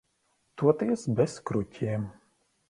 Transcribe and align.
Toties 0.61 1.03
bez 1.19 1.37
kruķiem. 1.51 2.09